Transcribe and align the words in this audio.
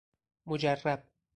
مجرب 0.47 1.03